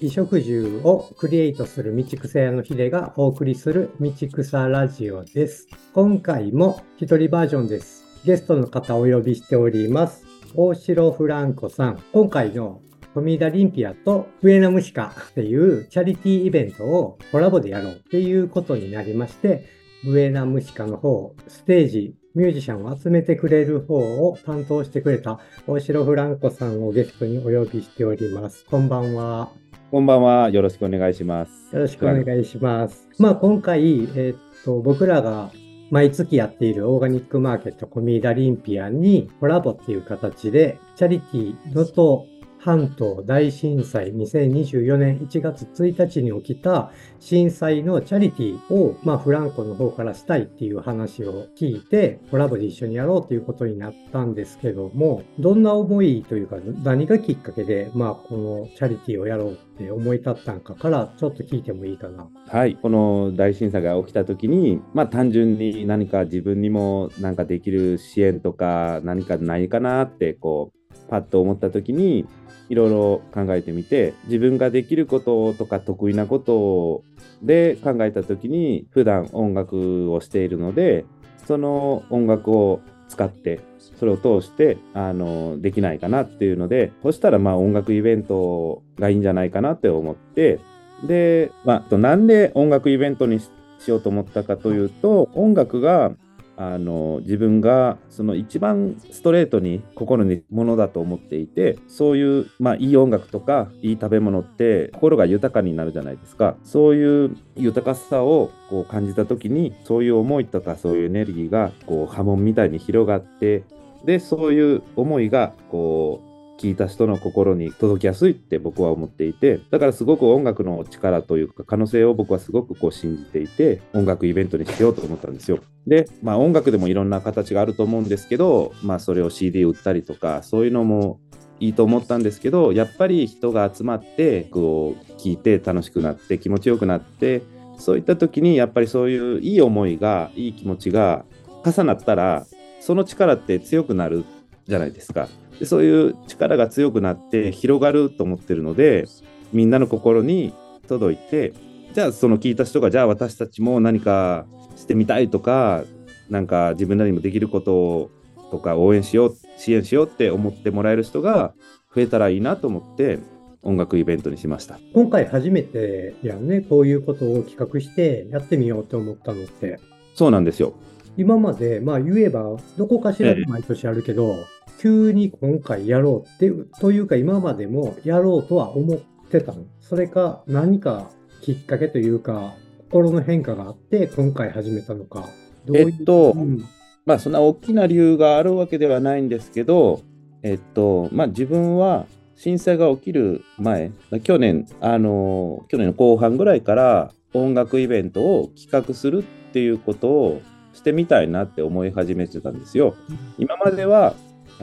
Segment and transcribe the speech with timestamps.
[0.00, 5.68] 衣食住をクリエイトする道草屋のヒデがお送りする道草ラジオです。
[5.92, 8.04] 今回も一人バージョンです。
[8.24, 10.26] ゲストの方をお呼びしております。
[10.56, 12.02] 大城フランコさん。
[12.12, 12.82] 今回の
[13.14, 28.66] 富田リンピアと笛の虫かっていうチャリティーイベントをコラボでやろうっていうことになりまして、笛ナムシカの方、ステージ、ミュージシャンを集めてくれる方を担当してくれた大城フランコさんをゲストにお呼びしております。
[28.66, 29.50] こんばんは。
[29.90, 30.50] こんばんは。
[30.50, 31.74] よろしくお願いします。
[31.74, 33.08] よろしくお願いします。
[33.18, 35.50] まあ今回、えーっと、僕らが
[35.90, 42.28] 毎月やっているオーガニックマーケットコミーダリンピアンにコラボっていう形で、チャリティー能登
[42.64, 62.26] 半島大震災2024年1月1日に起きた震災のチャリティーを、まあフランコの方からしたいっていう話を聞いて、コラボで一緒にやろうということになったんですけども、どんな思いというか、何がきっかけで、まあこのチャリティーをやろうって思い立ったんかから、ちょっと聞いてもいいかな。
[62.48, 62.76] はい。
[62.76, 72.26] この大震災が起きた時に、まあ単純に何か自分にもなんかできる支援とか何かないかなってこうパッと思った時に
[72.68, 77.02] いろいろ考えてみて自分ができることとか得意なこと
[77.42, 81.04] で考えた時に普段音楽をしているので
[81.46, 83.60] その音楽を使って
[83.98, 90.58] それを通してあのできないかなっていうのでそしたらまあ音楽イベントがいいんじゃないかなって思って
[91.06, 93.50] で、まあ、なんで音楽イベントにし
[93.84, 96.12] しようと思ったかというと音楽が
[96.56, 106.56] あの自分がその一番ストレートに心にものだと思っていてそういう、まあ、いい音楽とかいい食べ物って心が豊かになるじゃないですか。
[106.62, 113.64] そういう豊かさをこう感じた時にそういう思いとかそういうエネルギーがこう波紋みたいに広がって
[114.04, 116.33] でそういう思いがこう
[116.64, 125.58] 聞いた人の心に届きやすいって僕は思っていてだからすごく音楽の力というか可能性を僕はすごくこう信じていて音楽イベントにしようと思ったんですよ。
[125.86, 131.20] で、まあ、音楽でもいろんな形があると思うんですけど、まあ、それを CD 売ったりとかそういうのも
[131.60, 137.42] いいと思ったんですけどやっぱり人が集まってこう聴いて楽しくなって気持ちよくなって
[137.76, 141.26] そういった時にやっぱりそういういい思いがいい気持ちが
[141.62, 142.46] 重なったら
[142.80, 144.24] その力って強くなる
[144.66, 145.28] じゃないですか。
[145.58, 149.06] でそういう力が強くなって広がると思ってるので
[149.52, 150.52] みんなの心に
[150.88, 151.52] 届いて
[151.92, 155.84] じゃあその聞いた人がじゃあ私たちも何かしてみたいとか
[156.28, 158.10] なんか自分なりにもできること
[158.50, 161.54] とか応援しよう支援しようって思ってもらえる人が
[161.94, 163.20] 増えたらいいなと思って
[163.64, 164.78] 音楽イベントにしました。
[164.92, 169.80] 今回初めてやんね、こういうことを企画してやってみようと思ったのって。
[170.14, 170.74] そうなんですよ。
[171.16, 174.36] 今まで、まあ言えば、どこかしらで毎年あるけど、
[174.78, 178.98] 急に今回やろうっていう、というか今までもやろうとは思っ
[179.28, 179.64] てたの。
[179.80, 182.54] それか何かきっかけというか、
[182.90, 185.28] 心の変化があって今回始めたのか。
[185.64, 186.64] どういうえっとうん
[187.06, 190.00] まあそんな大きな理由があるわけではないんですけど、
[190.42, 192.06] えっと、まあ自分は
[192.36, 193.92] 震災が起きる前、
[194.22, 200.42] 去年、あの、去年の後半ぐらいから音楽イベントを企画するっていうことを
[200.72, 202.94] してみたいなって思い始めてたんですよ。
[203.38, 204.14] 今までは、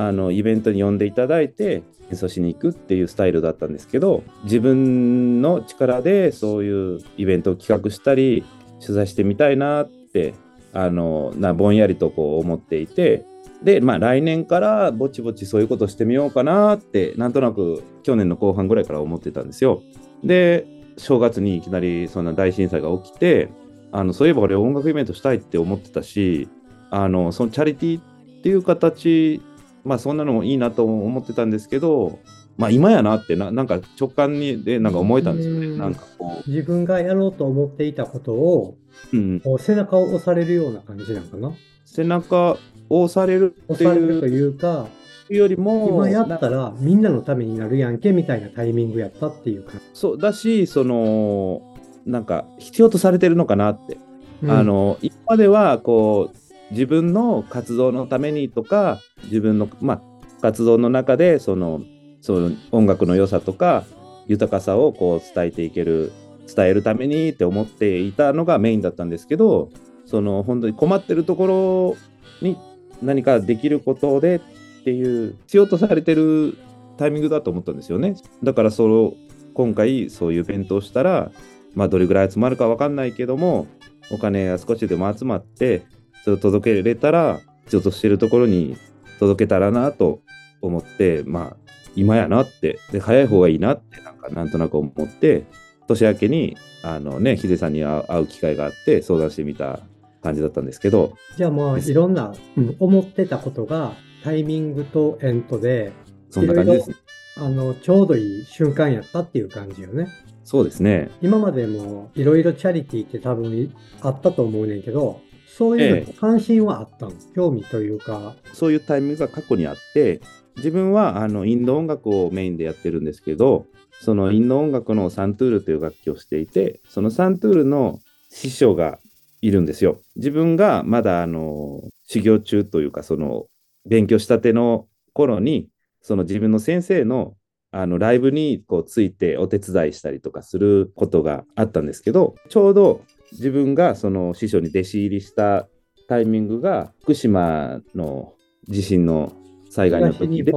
[0.07, 8.44] あの、イベントに呼んでいただいて演奏しに行くっていうスタイルだったんですけど、自分の力でそういうイベントを企画したり、
[8.81, 10.34] 取材してみたいなって
[10.73, 13.25] あのなぼんやりとこう思っていて
[13.63, 19.84] でまあ来年からぼちぼちそういうことしてみようかなってなんとなく去年の後半ぐらいから思ってたんですよ。
[20.23, 20.66] で
[20.97, 23.50] 正月にいきなりそんな大震災が起きて
[23.91, 26.50] あのそういえば俺音楽イベントしたいって思ってたし
[26.90, 28.03] あのそのチャリティーっ
[28.41, 29.41] ていう形
[29.84, 32.19] まあそんなのもいいなと思ってたんですけど
[32.58, 35.68] まあ今やなってななんか直感にでなんか思えたんですよね。
[35.68, 35.78] うん。
[35.78, 38.78] なんかこ自分がやろうと思っていたことを、
[39.14, 41.53] う、うん、こう背中を押されるような感じなのかな？
[41.85, 42.58] 背中
[42.90, 44.28] を押されるっていう。
[44.28, 44.88] いうか、
[45.29, 49.73] よりも今やったらみんなのためになるやんけみたいなタイミングやったっていうか。
[49.94, 51.61] そうだしその
[52.05, 53.97] なんか必要とされてるのかなって、
[54.44, 54.52] うん。
[54.52, 56.38] あの今まではこう
[56.72, 60.02] 自分の活動のためにとか自分の、まあ、
[60.41, 61.82] 活動の中でその
[62.22, 63.85] その音楽の良さとか
[64.28, 66.12] 豊かさをこう伝えていける
[66.53, 69.70] 伝えるためにって思っていたのがメインだったんですけど
[70.06, 71.97] その本当に困ってるとこ
[72.41, 72.58] ろに
[73.02, 76.58] 何かできることでっていう必要とされてる
[76.97, 78.16] タイミングだと思ったんですよね。
[78.44, 79.16] だからそ
[79.53, 81.32] 今回そういうイベントをしたら、
[81.76, 83.67] まあ、どれぐらい集まるか分かんないけども
[84.12, 85.84] お金が少しでも集まって
[86.23, 88.78] それを届けれたら、ちょっとしてるところに
[89.20, 90.22] 届けたらなと
[90.62, 91.58] 思って、まあ、
[91.96, 95.46] 今やなって、で、早い方がいいなって、なんか、なんとなく思って、
[95.88, 99.82] 年明けに、あのね、ヒデさんに会う機会があって相談してみた
[100.23, 101.16] 感じだったんですけど。
[101.38, 103.94] じゃあまあ、いろんな、うん、思ってたことが
[104.24, 105.91] タイミングとエントで、
[106.29, 106.96] そんな感じですね。
[107.38, 110.08] あの、ちょうどいい瞬間やったっていう感じよね。
[110.44, 111.09] そうですね。
[111.22, 115.22] 今までもいろいろチャリティーって多分あったと思うねんけど、
[115.58, 118.36] そういう関心はあったの、ええ、興味というか。
[118.53, 120.22] そういうタイミングが過去にあって、
[120.58, 123.66] 自分はあのインド音楽をメインでやってるんですけど、
[124.02, 128.00] そのインド音楽のサントゥールという楽器をしていて、そのサントゥールの
[128.30, 129.00] 師匠が
[129.42, 130.00] いるんですよ。
[130.16, 133.46] 自分がまだあの修行中というか、その
[133.86, 135.70] 勉強したての頃に、
[136.02, 137.36] その自分の先生の
[137.74, 145.67] あのライブにこうついてお手伝いしたりとかすることがあったんですけど、ちょうど自分がその師匠に弟子入りした
[146.07, 148.33] タイミングが福島の
[148.67, 149.33] 地震の
[149.69, 150.51] 災害の時で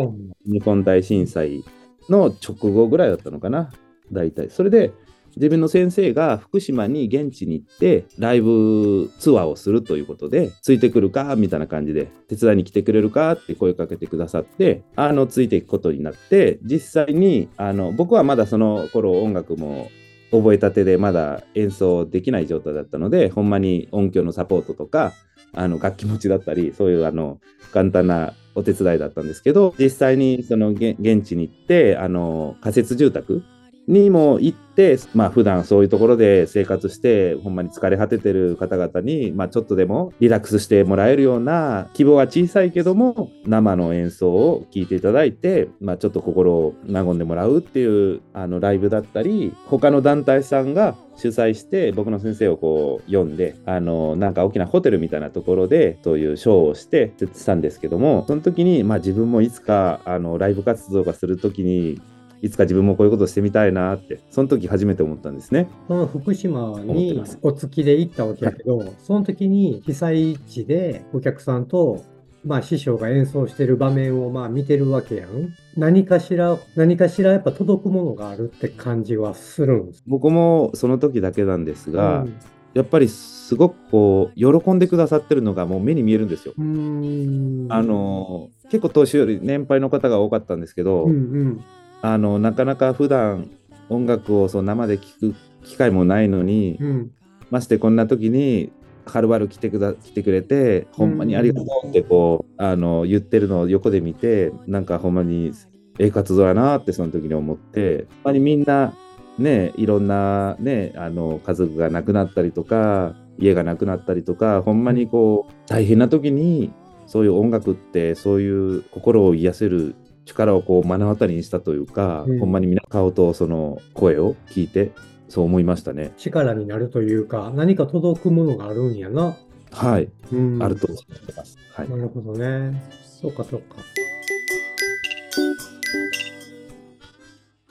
[0.45, 1.65] 日本大震災
[2.09, 3.71] の直後ぐらいだったのかな
[4.13, 4.51] 大体。
[4.51, 4.93] それで
[5.37, 19.91] 自分の先生が福島に現地に行ってライブツアーをするということでついてくるかみたいな感じで手伝いに来てくれるかって声かけてくださってあのついていくことになって実際にあの僕はまだその頃音楽も
[20.39, 25.13] 覚えたてでまだ演奏できない状態だったのでほんまに音響のサポートとか
[25.53, 27.39] あの楽器持ちだったりそういうあの
[27.73, 33.43] 簡単なお手伝いだったんですけど実際にその現地に行ってあの仮設住宅
[33.87, 62.01] にも行って、まあ普段そういうところで生活して、ほんまに疲れ果ててる方々に、まあちょっとでもリラックスしてもらえるような、規模は小さいけども、生の演奏を聴いていただいて、まあちょっと心を和んでもらうっていう、あのライブだったり、他の団体さんが主催して僕の先生をこう呼んであのなんか大きなホテルみたいなところでそういうショーをしてしたんですけどもその時にまあ自分もいつかあのライブ活動がする時に
[62.45, 65.67] いつか自分もこういうことしてみたいなって、その時初めて思ったんですね。
[65.89, 72.05] その福島にお月で行ったわけだけど、はい、その時に被災地でお客さんと、
[72.45, 75.55] まあ師匠が演奏してる場面をまあ見てるわけやん。
[75.75, 80.05] 何かしら、何かしらやっぱ届くものがあるって感じはするんです。
[80.07, 82.39] 僕もその時だけなんですが、うん
[82.75, 86.55] やっぱりすごくこう喜んでくださってるのがもう目に見えるんですよ。
[86.57, 91.15] あの結構年寄り年配の方が多かったんですけど、うんう
[91.45, 91.65] ん、
[92.05, 93.51] あのなかなか普段
[93.89, 95.35] 音楽をそう生で聴く
[95.65, 97.11] 機会もないのに、うん、
[97.51, 98.71] ましてこんな時に
[99.07, 105.53] はるばる来てくだ来てくれて、ほんまにありがとうってこう、あの言ってるのを横で見て、なんかほんまに
[105.99, 108.93] ええ活動やなってその時に思って、ほんまにみんな
[109.39, 116.71] ね、いろんなね、あの家族が亡くなったりとか、家がなくなったりとか、ほんまにこう大変な時に
[117.07, 124.93] そういう音楽ってそういう心を癒せる力をこう目の当たりにしたというか、うん、ほんまに皆顔とその声を聞いて
[125.29, 126.13] そう思いましたね。
[126.17, 129.37] 力になるというか何か届くものがあるんやな。
[129.71, 132.81] はい、うん、あると思ってます、はい、なるほどね。
[133.21, 133.77] そうかそうか。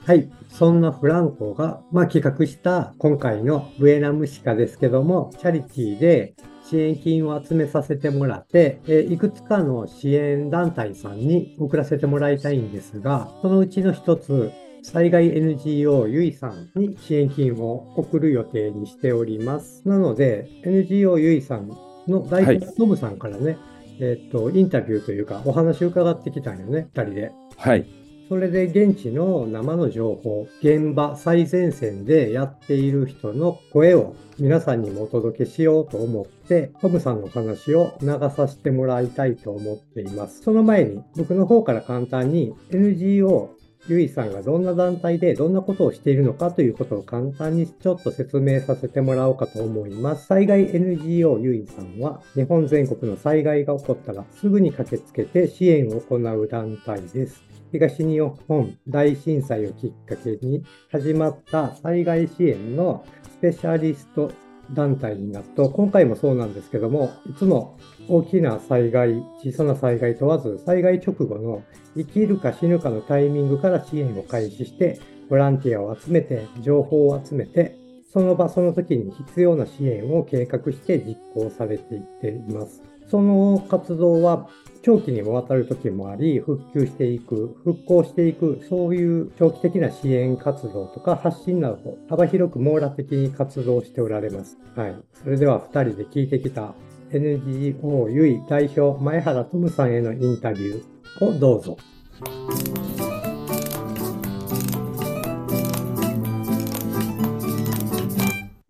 [0.04, 0.30] はい。
[0.50, 6.34] そんなフランコが、まあ、企画した今回のブエナムシカですけども、チャリティーで
[6.74, 14.50] 支援金を集めさせてもらって、えいくつかの支援団体さんに送らせてもらいたいんですが、そのうちの一つ、
[14.82, 19.88] 災害 NGO ゆいさんに支援金を送る予定にしております。
[19.88, 21.68] なので、NGO ゆいさん
[22.08, 23.58] の代表、ノブさんからね、はい、
[24.00, 27.32] えっ、と、インタビューというか、お話を伺ってきたんよね、二人で。
[27.56, 27.86] はい。
[28.28, 40.42] それで現地の生の情報、現場最前線でやっている人の声を皆さんにもお届けしようと思って、トムさんの話を流させてもらいたいと思っています。
[40.42, 43.50] その前に僕の方から簡単に NGO
[43.86, 50.26] ゆいさんがどんな団体でどんなことをしているのかということを簡単にちょっと説明させてもらおうかと思います。
[50.26, 57.42] 災害 NGO ゆいさんは日本全国の災害が起こったらすぐに駆けつけて支援を行う団体です。
[57.72, 64.30] 東日本大震災をきっかけに始まった災害支援のスペシャリスト
[64.72, 67.78] 団体になると、今回もそうなんですけども、いつも
[68.08, 71.62] 大きな災害、小さな災害問わず、災害直後の
[71.96, 77.76] 生きるか死ぬかのタイミングから支援を開始して、ボランティアを集めて、情報を集めて、
[78.14, 82.82] その場その時に必要な支援を計画して実行されていっています。
[83.10, 84.48] その活動は
[84.82, 94.58] 長期にもわたる時もあり、復旧していく、復興していく、そういう長期的な支援活動とか発信など、幅広く網羅的に活動しておられます。
[94.76, 94.96] はい。
[95.22, 96.74] それでは2人で聞いてきた
[97.10, 101.76] NGO ゆい代表前原トムさんへのインタビューをどうぞ。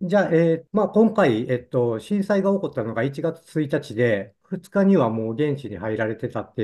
[0.06, 6.62] じゃあ、えーまあ、今回、えっと、震災が起こったのが1月1日で、2日にはもう現地に入られてたって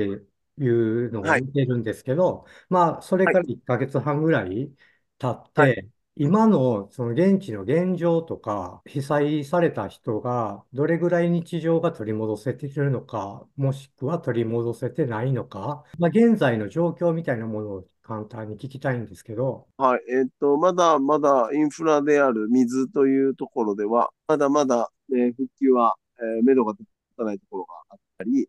[0.59, 1.45] いうのがはい。
[1.45, 3.35] 見てるんですけど、まあ、それはい。
[3.35, 4.71] から1ヶ月半ぐらい
[5.17, 5.75] 経っはい。
[5.75, 20.01] て、今のその現地の現状とか、被災された人がどれぐらい日常が取り戻せているのか、もしくは取り戻せてないのか、まあ、現在の状況みたいなものを簡単に聞きたいんですけど、はい。
[20.11, 26.85] えっと、まだまだインフラである水というところでは、まだまだ、えー復旧は、えー、目処が立
[27.17, 28.47] たないところがあったり、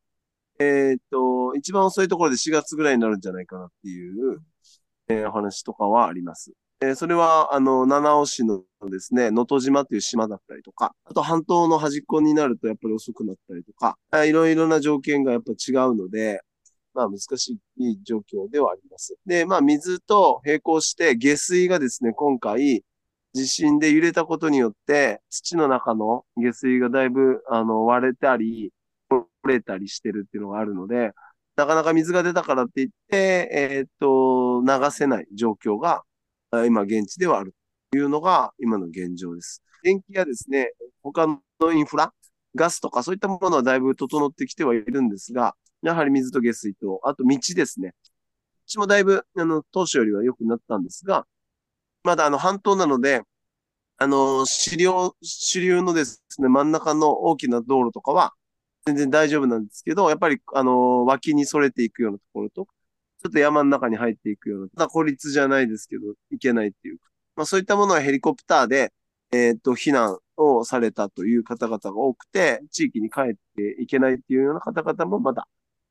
[0.59, 4.41] えっと、一番遅いところで4月ぐらいになるんじゃないかなっていう、
[5.09, 6.53] えーお話とかはあります。
[6.81, 16.41] えーそれは、あの、七尾市のですね、能登島という島だったりとか、あと半島の端っこになるとやっぱり遅くなったりとか、いろいろな条件がやっぱ違うので、
[16.95, 19.17] まあ難しい状況ではあります。
[19.27, 22.85] で、まあ水と並行して下水がですね、今回
[23.35, 28.73] 地震で揺れたことによって土の中の下水がだいぶあの割れたり、
[29.11, 31.13] 折れたりしてるっていうのがあるので、
[31.57, 36.03] なかなか水が出たからって言って、えーっと、流せない状況が
[36.67, 37.55] 今現地ではある
[37.91, 39.63] というのが今の現状です。
[39.83, 40.73] 電気やですね、
[41.03, 41.41] 他の
[41.73, 42.13] インフラ、
[42.55, 47.95] ガスとかそういったものはだいぶ整ってきてはいるんですが、やはり水と下水と、あと道ですね。
[48.75, 51.27] 道もだいぶ、あの、当初よりは良くなったんですが、
[52.05, 53.23] まだあの、半島なので、
[53.99, 54.91] あの、支流、
[55.23, 58.35] 支流のですね、真ん中の大きな道路とかは、
[58.87, 62.67] 全然大丈夫なんですけど、やっぱり、あの、脇にそれていくようなところと、
[63.23, 68.93] ちょっと山の中に入っていくような、ただ孤立じゃないですけど、いけないっていうか、まあそういったものはヘリコプターで、
[69.33, 75.47] えっと、避難をされたという方々が多くて、地域に帰っていけないっていうような方々もまだ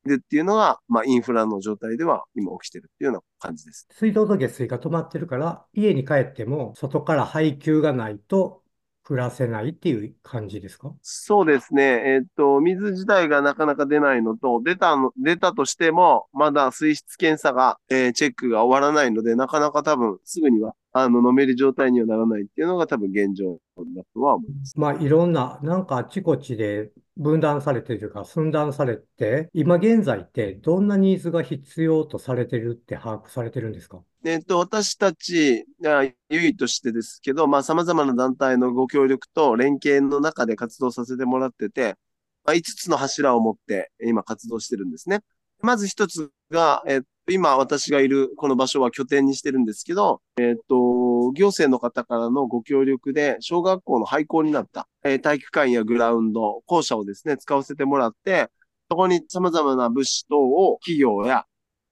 [0.06, 3.88] るっていうのが、まあインフラの状態では今起きてるっていうような感じです。
[3.92, 8.62] 水道と下水が止まってるから、家に帰っても外から配給がないと
[9.04, 10.94] 暮らせないっていう感じですか？
[11.02, 11.84] そうですね。
[12.06, 24.74] えっと、水自体がなかなか出ないのと、出たの、出たとしても、まだ水質検査が、えーチェックが終わらないので、なかなか多分すぐには、あの、飲める状態にはならないっていうのが多分現状だとは思います。
[24.78, 34.02] まあ、いろんな、なんかあちこちで分断されてるというか、寸断されて、今現在ってどんなニーズが必要とされてるって把握されてるんですか？
[34.24, 41.96] えっと、私たち、あ優位としてですけど、まあ、様々な団体のご協力と連携の中で活動させてもらってて、
[42.44, 45.22] まあ、5つの柱を持って今活動してるんですね。
[45.62, 58.50] まず一つが、えっと、今私がいるこの場所は拠点にしてるんですけど、えっと、行政の方からのご協力で、小学校の廃校になった、えー体育館やグラウンド、校舎をですね、使わせてもらって、
[58.90, 61.46] そこに様々な物資等を企業や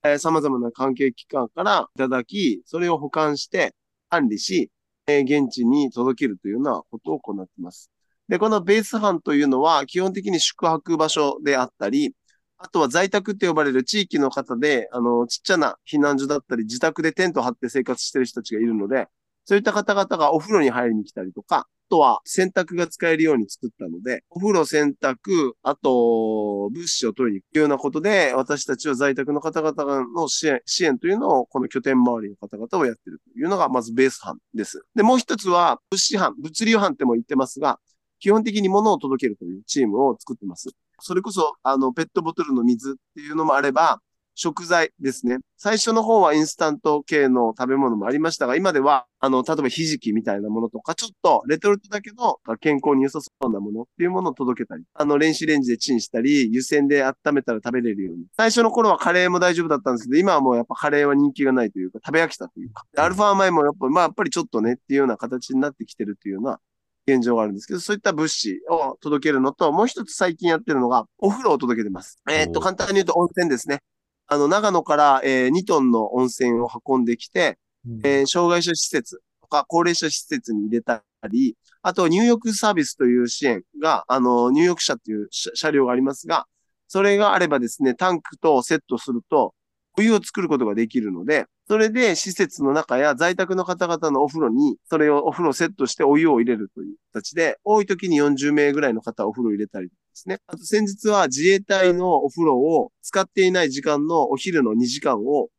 [0.03, 3.75] えー様々な関係機関からいただき、それを保管して
[4.09, 4.71] 管理し、
[5.07, 7.91] えー現地に届けるというようなことを行っています。
[8.27, 12.13] で、このベース班というのは基本的に宿泊場所であったり、
[12.61, 19.07] あとは在宅って呼ばれる地域の方で、あの、ちっちゃな避難所だったり、自宅でテント張って生活してる人たちがいるので、
[19.45, 34.83] そういった方々がお風呂に入りに来たりとか、あとは洗濯が使えるように作ったので、お風呂洗濯、あと、物資を取りに行くようなことで、私たちは在宅の方々の支援、支援というのを、この拠点周りの方々をやってるというのが、まずベース班です。
[34.95, 37.79] で、もう一つは、物資班、物流班っても言ってますが、
[38.19, 40.69] 基本的に物を届けるというチームを作ってます。
[41.01, 44.01] それこそ、あの、ペットボトルの水っていうのもあれば、
[44.39, 45.39] 食材ですね。
[45.57, 58.27] 最初の方はインスタント系の食べ物もありましたが、今では、あの、例えばひじきみたいなものとか、ちょっとレトルトだけど、健康に良さそうなものっていうものを届けたり、あの、電子レンジでチンしたり、湯煎で温めたら食べれるように。
[58.37, 62.85] 最初の頃はカレーも大丈夫だったんですけど、今はもうやっぱカレーは人気がないというか、食べ飽きたというか。
[62.95, 66.61] アルファ米もやっぱ、まあやっぱりちょっとねっていうような形になってきてるというような
[67.07, 72.21] 現状があるんですけど、そういった物資を届けるのと、もう一つ最近やってるのが、お風呂を届けてます。
[72.29, 73.81] えーっと、簡単に言うと温泉ですね。
[74.27, 77.57] あの、長野から、えー2トンの温泉を運んできて、
[78.03, 86.45] えー障害者施設とか高齢者施設に入れたり、あと入浴サービスという支援が、あの、入浴車という車車両がありますが、
[86.87, 89.53] それがあればですね、タンクとセットすると、
[89.97, 100.39] お湯を作ることができるので、それで施設の中や在宅の方々のお風呂に、それをお風呂セットしてお湯を入れるという形で、多い時に40名ぐらいの方お風呂入れたりですね。
[100.47, 105.49] あと先日は自衛隊のお風呂を使っていない時間のお昼の2時間を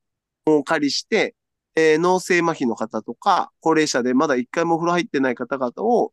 [0.46, 1.36] お借りして、
[1.76, 6.12] えー脳性麻痺の方とか、高齢者でまだ一回もお風呂入ってない方々を、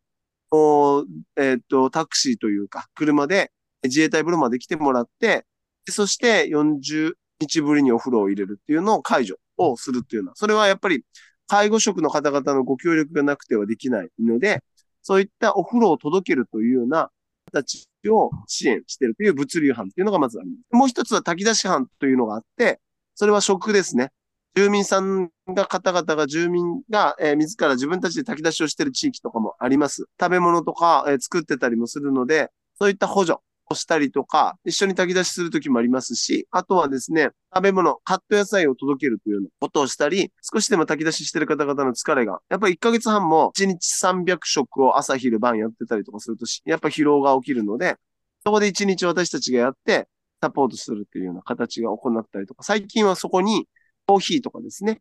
[0.52, 1.04] お
[1.36, 3.50] えーっと、タクシーというか、車で
[3.82, 5.44] 自衛隊風呂まで来てもらって、
[5.88, 11.04] そして40日ぶりにお風呂を入れるっていうのを解除をするっていうのは、それはやっぱり
[11.46, 14.62] 介護職の方々のご協力がなくてはできないので、
[15.02, 17.10] そういったお風呂を届けるというような
[17.52, 20.60] 形を支援しているという物流班っていうのがまずあります。
[20.72, 22.80] もう一つは炊き出し班というのがあって、
[23.14, 24.10] それは食ですね。
[24.54, 30.06] 住民さんが方々が住民が、えー自ら自分たちで炊き出しをしている地域とかもあります。
[30.20, 33.38] 食べ物とか、えー作ってたりもするので、そういった補助
[33.74, 47.96] したりとか、一緒に炊き出しするときもありますし、あとはですね、食べ物、カット野菜を届けるというようなことをしたり、少しでも炊き出ししてる方々の疲れが、やっぱり1ヶ月半も1日300食を朝昼晩やってたりとかするとし、やっぱ疲労が起きるので、
[48.44, 50.08] そこで1日私たちがやって、
[50.40, 53.66] サポートするっていうような形が行ったりとか、最近はそこに
[54.06, 55.00] コーヒーとかですね、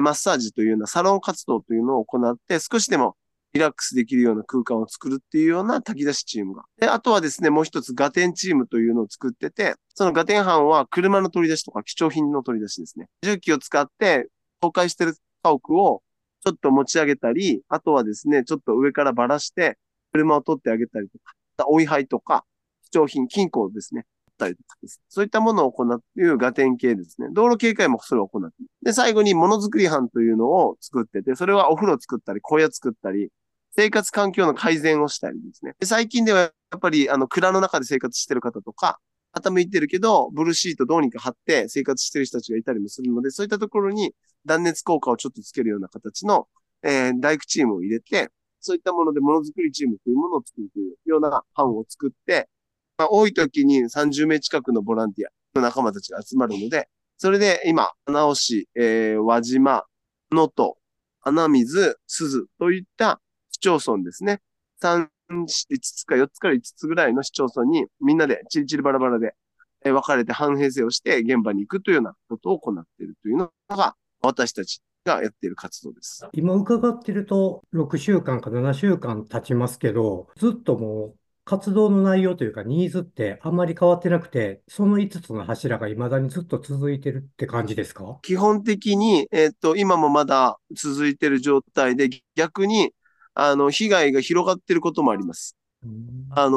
[0.00, 3.16] マッサージというようなサロン活動というのを行って、少しでも
[3.54, 6.64] リラックスできるような空間を作るっていうような炊き出しチームが。
[6.78, 13.06] で、あとはですね、もう一つガテンチームというのを作ってて、そのガテン班は車の取り出しとか貴重品の取り出しですね。
[13.22, 14.28] 重機を使って
[14.60, 16.02] 倒壊してる家屋を
[16.44, 19.78] ちょっと持ち上げたり、あとはですね、ちょっと上からばらして
[20.12, 21.18] 車を取ってあげたりと
[21.56, 22.44] か、追い配とか、
[22.90, 25.00] 貴重品、金庫ですね、ったりとかです。
[25.08, 27.28] そういったものを行っているガテン系ですね。
[27.32, 28.56] 道路警戒もそれを行って。
[28.82, 33.30] で、最後にものづくり班というのを作ってて、それはお風呂作ったり、小屋作ったり、
[33.76, 35.74] 生活環境の改善をしたりですね。
[35.82, 39.00] 最近ではやっぱり、あの、蔵の中で生活してる方とか、
[39.34, 44.14] 傾いてるけど、ブルーシートどうにか貼って生活してる人たちがいたりもするので、そういったところに
[44.46, 46.46] 断熱効果をちょっとつけるような形の、
[46.84, 52.48] えー大工チームを入れて、そういったものでものづくりチームというものを作るというような班を作って、
[52.96, 59.84] まあ、多い時に30名近くのボランティアの仲間たちが集まるので、それで今、七尾市、えー、輪島、
[60.30, 60.74] 能登、
[61.22, 63.20] 穴水、鈴といった
[63.64, 64.40] 町村ですね。
[64.82, 65.46] 3、5
[65.80, 69.34] つか4つから5つぐらいの市町村にみんなでチリチリバラバラで、
[69.84, 76.26] えー分かれて半編成をして現場に行くというようなことを行っているというのが私たちがやっている活動です。
[76.32, 88.18] 今伺ってると、6週間か7週間経ちますけど、ずっともう活動の内容というかニーズってあんまり変わってなくて、その5つの柱が未だにずっと続いてるって感じですか？
[88.22, 92.92] 基本的に、えっと、今もまだ続いている状態で、逆に、
[93.34, 95.56] あの、被害が広がっていることもあります。
[95.84, 96.56] うんあの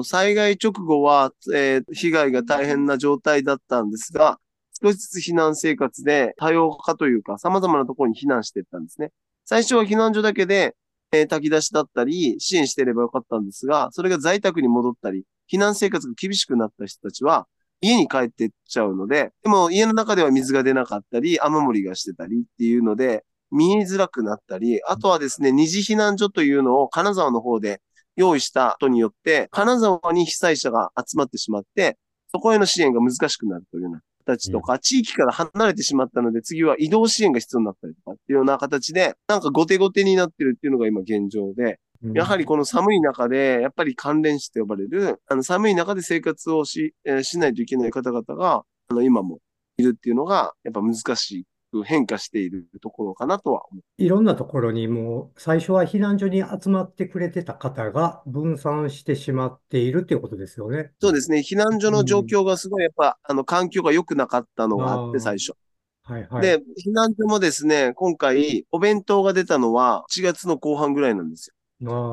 [0.00, 4.38] ー災害直後は、えー被害が大変な状態だったんですが、
[4.80, 9.10] 少しずつ避難生活で多様化というか、様々なところに避難していったんですね。
[9.44, 10.76] 最初は避難所だけで、
[11.12, 17.48] えー炊き出しだったり、支援していればよかったんですが、それが在宅に戻ったり、避難生活が厳しくなった人たちは、
[17.80, 27.80] 家に帰ってっちゃうので、でも家の中では水が出なかったり、雨漏りがしてたりっていうので、見えづらくなったり、あとはですね、二次避難所というのを金沢の方で
[28.16, 31.96] 用意したことによって、金沢に被災者が集まってしまって、
[32.30, 41.80] そこへの支援が難しくなるというような形とか、地域から離れてしまったので、次は移動支援が必要になったりとかっていうような形で、なんか後手後手になってるっていうのが今現状で、
[42.14, 49.38] やはりこの寒い中で、やっぱり関連死と呼ばれる、あの寒い中で生活をし、えーしないといけない方々が、あの今も
[49.78, 54.02] いるっていうのが、やっぱ難しく変化しているところかなとは思う。
[54.02, 60.92] いろんなところにもう最初は避難所に集まってくれてた方が分散してしまっているっていうことですよね。
[61.00, 61.38] そうですね。
[61.38, 65.52] 避難所の状況がすごい、やっぱ、あの、環境が良くなかったのがあって、最初。
[66.02, 66.42] はいはい。
[66.42, 71.54] で、避難所もですね、今回、お弁当が出たのは4月の後半ぐらいなんですよ。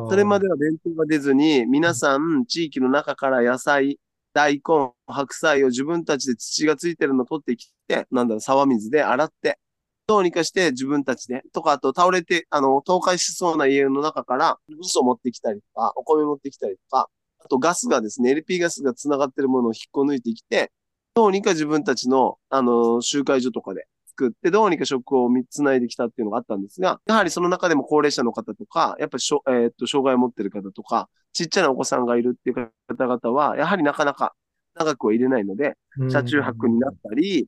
[0.10, 4.00] それまでは弁当が出ずに、皆さん、地域の中から野菜、
[4.36, 9.60] 大根、白菜を自分たちで土がついてるのを取ってきて、なんだろ、沢水で洗って、
[10.08, 20.74] どうにかして自分たちで、とか、あと倒れて、あの、倒壊しそうな家の中から、味噌持ってきたりとか、お米持ってきたりとか、あとガスがですね、LP ガスが繋がってるものを引っこ抜いてきて、
[21.14, 34.34] どうにか自分たちの、あの、集会所とかで作って、どうにか食を繋いできたっていうのがあったんですが、やはりその中でも高齢者の方とか、やっぱりしょ、えーっと、障害を持ってる方とか、ちっちゃなお子さんがいるっていう方々は、やはりなかなか
[34.74, 35.76] 長くは入れないので、
[36.10, 37.48] 車中泊になったり、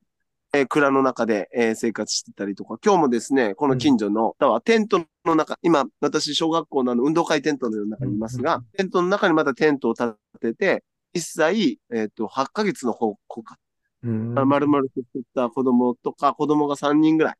[0.54, 8.43] えー蔵の中で、えー生活してたりとか、今日もですね、この近所の、方はテントの中、今、私、小学校の運動会テントの中にいますうん。
[8.43, 13.58] が、テントの中にまたテントを立てて、1歳、えーっと、8ヶ月の子子か、
[14.04, 14.34] うん。
[14.34, 17.36] まるまると作った子供とか、子供が3人ぐらい、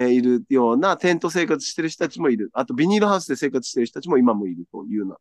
[0.00, 2.50] えーいるようなテント生活してる人たちもいる。
[2.54, 5.16] あと、ビニールハウスで生活してる人たちも今もいるというような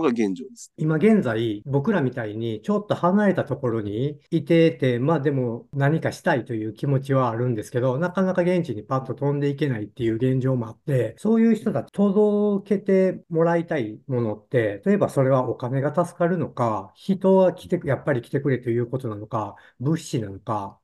[0.00, 0.72] のが現状です。
[0.76, 20.78] 今現在、僕らみたいにちょっと離れたところにいてて、まあでも何かしたいという気持ちはあるんですけど、なかなか現地にパッと飛んでいけないっていう現状もあって、そういう人たち届けてもらいたいものって、例えばそれはお金が助かるのか、人は来て、やっぱり来てくれということなのか、物資なのか、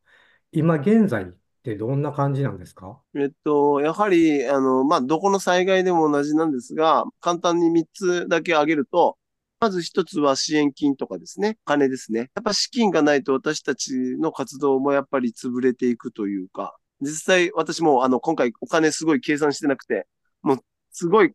[0.53, 1.27] 今現在
[1.73, 3.01] ってどんな感じなんですか？
[3.17, 9.17] えっと、やはり、あの、まあ、どこの災害でも同じなんですが、簡単に3つだけ挙げると、
[9.59, 12.31] まず1つは支援金とかですね、金ですね。
[12.35, 20.07] やっぱ資金がないと私たちの活動もやっぱり潰れていくというか、実際私もあの、今回お金すごい計算してなくて、
[20.43, 20.59] もう
[20.93, 21.33] すごい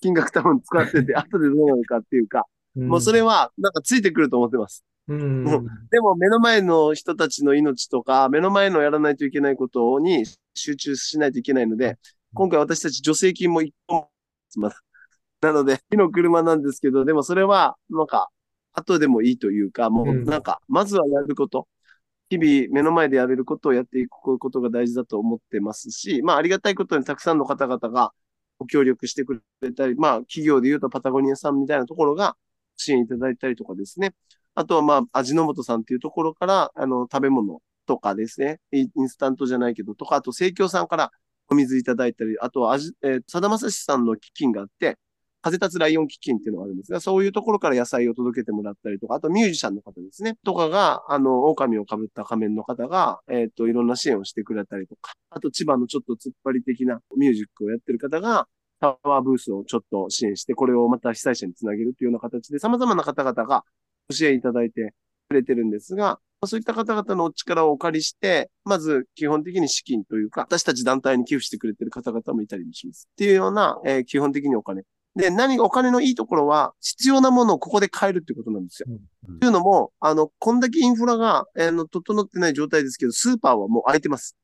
[0.00, 2.44] 金額多分使ってて、 後でどうなるかっていうか、
[2.88, 4.84] もうそれはなんかついてくると思ってます。
[5.06, 11.98] うん、もでも目の前の人たちの命とか、目の前のやらないといけないことに集中しないといけないので、
[12.32, 14.10] 今回私たち助成金も一本も
[14.56, 14.76] まだ。
[15.40, 18.28] なので、火の車なんですけど、でもそれは、なんか、
[18.72, 21.68] 後でもいいというか、もうなんか、まずはやること。
[22.30, 28.12] 日々目の前でやれることをやっていくことが大事だと思ってますし、まあありがたいことにたくさんの方々が
[28.58, 32.36] ご協力してくれたり、まあ企業で言うとパタゴニアさんみたいなところが
[32.76, 34.14] 支援いただいたりとかですね。
[34.54, 41.10] あとはまあ味の素さんっていうところから、あの食べ物とかですね、インスタントじゃないけどとか、あと生協さんから
[41.48, 44.96] お水いただいたり、あとは味、え、さだまさしさんの基金があって、
[45.42, 58.48] 風立つライオン基金っていうのがあるんですが、そういうところから野菜を届けてもらったりとか、あとミュージシャンの方ですね、とかが、あの、狼を被った仮面の方が、えっ、と、いろんな支援をしてくれたりとか、あと千葉のちょっと突っ張り的なミュージックをやってる方が、
[58.80, 63.64] タワーブースをちょっと支援して、これをまた被災者につなげるというような形で、様々な方々が
[64.10, 64.94] 支援いただいて
[65.28, 73.08] くれてるんですが、そういった方々のお力をお借りして、まず基本的に資金というか、私たち団体に寄付してくれてる方々もいたりもします。
[73.12, 74.82] っていうような、えー基本的にお金。
[75.16, 78.86] で、何がお金のいいところは、必要なものをここで買えるってことなんですよ。
[78.90, 84.36] うんというのも、あの、こんだけインフラが、えーの、整ってない状態ですけど、スーパーはもう空いてます。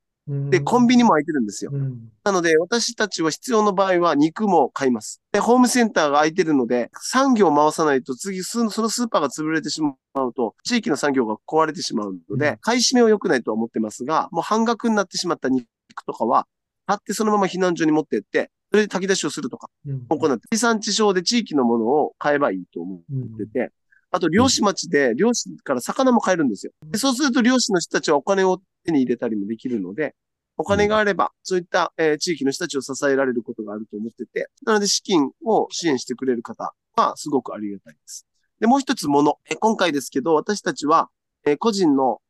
[0.50, 1.72] で、コンビニも空いてるんですよ。
[1.74, 5.22] うんなので、私たちは必要の場合は肉も買います。
[5.32, 15.66] で、ホームセンターが空いてるので、産業を回さないと次、そのスーパーが潰れてしまうと、地域の産業が壊れてしまうのうんで、買い占めは良くないとは思ってますが、もう半額になってしまった肉
[16.06, 16.46] とかは、
[16.86, 23.72] 買ってそのまま避難所に持ってって、それで炊き出しをするとか、うん行って、地産地消で地域のものを買えばいいと思うんってて、
[24.10, 26.72] あと漁師町で漁師から魚も買えるんですよ。
[26.90, 30.14] でそうすると漁師の人たちはお金を手に入れたりもできるので、
[30.56, 38.26] お金があれば、そういった、えー地域の人たちを支えられることがあると思ってて、なので資金を支援してくれる方はすごくありがたいです。
[38.58, 39.38] で、もう一つもの。
[39.50, 41.08] えー今回ですけど、私たちは、
[41.46, 42.20] えー個人の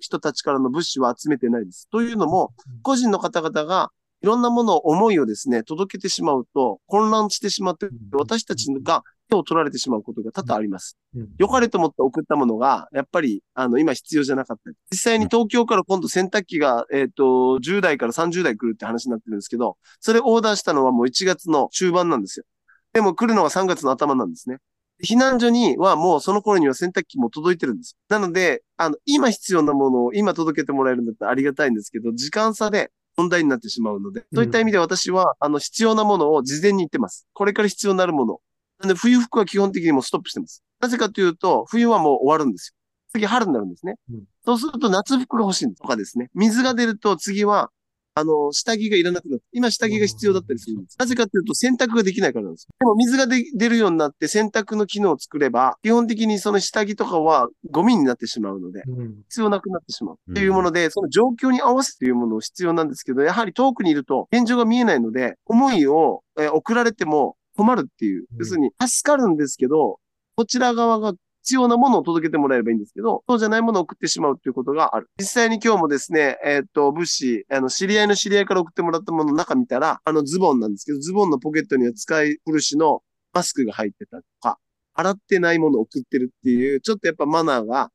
[0.00, 1.88] 人たちからの物資は集めてないです。
[1.90, 3.90] というのも、個人の方々が
[4.22, 10.96] いろんなものを、思いをですね、届けてしまうと混乱してしまって、私たちが手を取られてしまうことが多々あります。
[11.14, 14.76] うん良かれと思って送ったものが、やっぱり、あの、今必要じゃなかったり。
[14.90, 17.24] 実際に東京から今度洗濯機が、えっ、と、
[17.58, 22.44] 10代から30代来るって話になってるんですけど、それオーダーしたのはもう1月の中盤なんですよ。
[22.92, 24.58] でも来るのが3月の頭なんですね。
[25.04, 27.96] 避難所にはもうその頃には洗濯機も届いてるんです。
[28.08, 37.26] なので、あの、今必要なものを今届けてもらえるんだったらありがたいんですけど、時間差で問題になってしまうので、そういった意味で私は、あの、必要なものを事前に言ってます。
[37.34, 38.40] これから必要になるもの。
[38.80, 40.62] なので、冬服は基本的にもうストップしてます。
[40.80, 42.76] なぜかというと、冬はもう終わるんですよ。
[43.12, 43.94] 次春になるんですね。
[44.10, 46.28] うんそうすると夏服が欲しいんですとかですね。
[46.32, 47.70] 水が出ると次は、
[48.14, 50.96] あの、下着がいらなくなって、今下着が必要だったりするんです。
[51.00, 52.68] なぜかというと洗濯ができないからなんです。
[52.78, 69.98] でも水がで出るようになって洗濯の機能を作れば、基本的にその下着とかはゴミになってしまうので、うん必要なくなってしまうっていうもので、その状況に合わせていうものを必要なんですけど、やはり遠くにいると現状が見えないので、思いを、えー送られても困るっていううん、要するに助かるんですけど、
[70.36, 75.08] こちら側が必要なものを届けてもらえればいいんですけど、そうじゃないものを送ってしまうっていうことがある。
[75.16, 83.00] 実際に今日もですね、えーっと、物資、あの、知り合いの知り合いから送ってもらったものの中見たら、あの、ズボンなんですけど、ズボンのポケットには使い古しの
[83.32, 84.58] マスクが入ってたとか、
[84.94, 87.90] 洗ってないものを送ってるっていう、ちょっとやっぱマナーが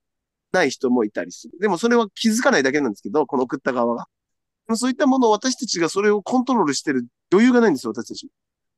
[0.54, 1.60] ない人もいたりする。
[1.60, 4.06] でもそれは気づかないだけなんですけど、この送った側が。
[4.68, 8.30] でもそういったものを私たちがそれをコントロールしてる余裕がないんですよ、私たち。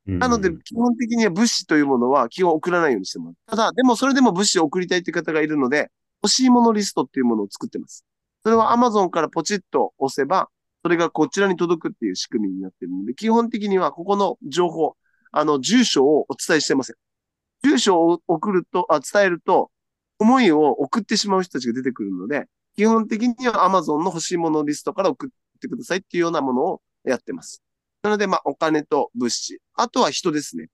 [0.06, 3.36] なので、基本的には物資というものは基本送らないようにしてもらう。
[3.48, 8.06] ただ、でもそれでも物資を送りたいって方がいるので、欲しいものリストっていうものを作ってます。
[8.44, 10.50] それは Amazon からポチッと押せば、
[10.84, 14.96] それがこちらに届くっていう仕組みになってるので、基本的にはここの情報、
[15.32, 16.96] あの、住所をお伝えしてません。
[17.63, 19.72] 住所を送ると、あ、伝えると、
[20.20, 25.30] 思いを送ってしまう人たちが出てくるので、基本的には Amazon の欲しいものリストから送っ
[25.62, 27.62] てくださいっていうようなものをやってます。
[28.04, 29.60] なので、まあ、お金と物資。
[29.76, 30.68] あとは人ですね。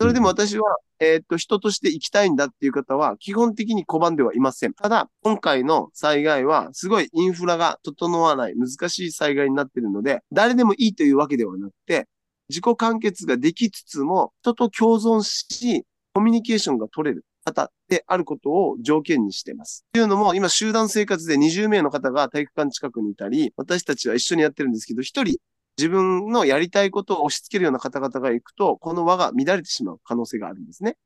[0.00, 4.72] それでも私は、えーっと、人として生きたいんだっていう方は、基本的に拒んではいません。
[4.72, 12.08] ただ、今回の災害は、すごいインフラが整わない、難しい災害になっているので、誰でもいいというわけではなくて、
[12.48, 19.84] 自己完結ができつつも、人と共存し、コミュニケーションが取れる方であることを条件にしています。
[19.92, 25.38] というのも、今集団生活で20名の方が体育館近くにいたり、私たちは一緒にやってるんですけど、一人
[25.76, 30.96] 自分のやりたいことを押し付けるような方々が行くと、この輪が乱れてしまう可能性があるんですね。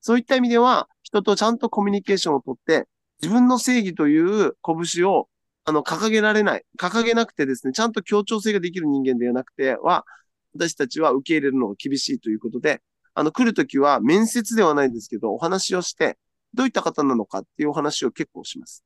[0.00, 2.86] そういった意味では、人とちゃんとコミュニケーションをとって、
[3.20, 5.28] 自分の正義という拳を、
[5.64, 6.64] あの、掲げられない。
[6.78, 10.04] 掲げなくてですね、ちゃんと協調性ができる人間ではなくては、
[10.54, 12.82] 私たちは受け入れるのが厳しいということで、
[13.14, 16.18] あの、来るときは面接ではないんですけど、お話をして、
[16.54, 18.84] どういった方なのかっていうお話を結構します。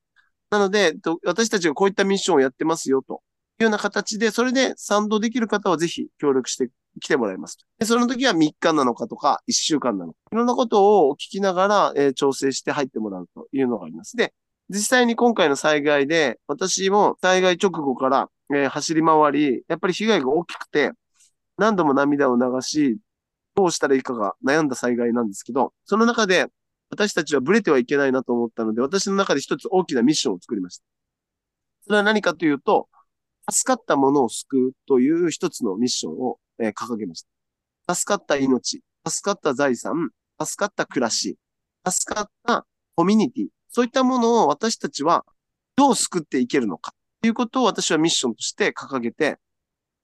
[0.49, 3.21] なので、私たちがこういったミッションをやってますよと
[3.61, 6.69] いうような形で、それで賛同できる方はぜひ協力して
[6.99, 7.57] 来てもらいます。
[7.79, 14.17] で、その時は3日なのかとか1週間なのか、いろんなことを聞きながら、えー調整して入ってもらうというのがあります。
[14.17, 14.33] で、
[14.69, 20.91] 実際に今回の災害で、私も災害直後から、えー走り回り、やっぱり被害が大きくて、
[21.57, 22.97] 何度も涙を流し、
[23.55, 26.47] どうしたらいいかが悩んだ災害なんですけど、その中で
[26.89, 30.83] 私たちはブレてはいけないなと思ったので、私の中で一つ大きなミッションを作りました。
[31.85, 32.87] それは何かというと、
[33.51, 37.25] 助かったものを救うという一つのミッションを、えー掲げまし
[37.85, 37.95] た。
[37.95, 40.11] 助かった命、助かった財産、
[40.41, 41.37] 助かった暮らし、
[41.87, 45.25] 助かったコミュニティ、そういったものを私たちは
[45.75, 49.37] どう救っていけるのかということを私はミッションとして掲げて、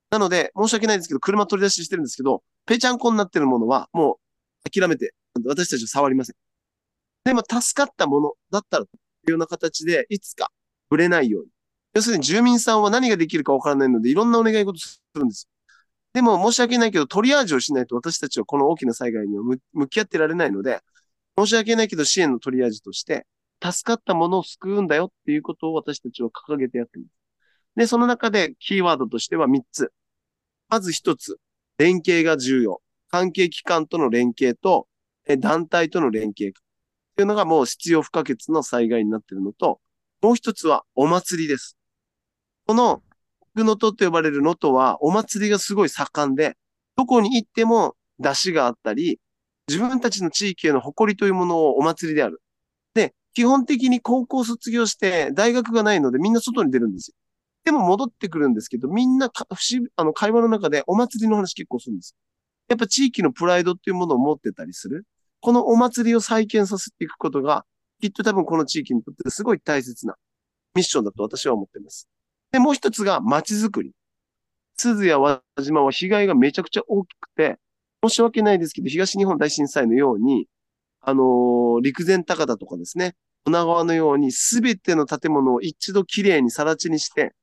[0.09, 4.19] なので、申し訳ないですけど、車取り出ししてるんですけど、ぺちゃんこになってるものはも
[4.65, 5.13] う諦めて、
[5.45, 6.35] 私たちは触りません。
[7.25, 8.95] でも、助かったものだったら、とい
[9.27, 10.49] うような形で、いつか
[10.89, 11.49] ぶれないように。
[11.97, 15.49] 要するに住民さんは何ができるかわからないので、いろんなお願い事するんです。
[16.13, 20.81] でも、申し訳ないけど、トリアージをしないと私たちはこの大きな災害には向き合ってられないので、
[21.39, 23.25] 申し訳ないけど、支援のトリアージとして、
[23.63, 27.11] 助かったものを救うんだよっていうことを私たちは掲げてやっています。
[27.75, 29.91] で、その中でキーワードとしては3つ。
[30.69, 31.39] まず1つ、
[31.79, 32.79] 連携が重要。
[33.09, 34.87] 関係機関との連携と、
[35.25, 36.53] え団体との連携
[37.15, 39.79] というのがもう必要不可欠の災害になっているのと、
[40.21, 41.76] もう一つはお祭りです。
[42.67, 43.01] この、
[43.55, 46.57] 奥能登と呼ばれる能登はお祭りがすごい盛んで、
[46.95, 49.19] どこに行っても出汁があったり、
[49.67, 52.41] 自分たちの地域への誇りというものをお祭りである。
[52.93, 57.15] で、基本的に高校卒業して大学がないのでみんな外に出るんですよ。
[57.63, 62.15] でも戻ってくるんですけど、みんな不思あの会話の中でお祭りの話結構するんです。
[62.69, 65.05] やっぱ地域のプライドっていうものを持ってたりする。
[65.39, 67.65] このお祭りを再建させていくことが、
[68.01, 70.15] きっと多分この地域にとってすごい大切な
[70.75, 72.07] ミッションだと私は思っています。
[72.57, 73.91] で、もう一つが街づくり。
[74.77, 77.57] 鈴や輪島は被害がめちゃくちゃ大きくて、
[78.03, 80.47] 申し訳ないですけど、東日本大震災のように、
[81.01, 83.13] あのー陸前高田とかですね、
[83.45, 87.33] 女川のようにすべての建物を一度きれいに更地にして、